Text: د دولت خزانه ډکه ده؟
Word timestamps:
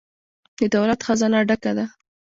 د 0.59 0.61
دولت 0.75 0.99
خزانه 1.05 1.39
ډکه 1.49 1.71
ده؟ 1.77 1.85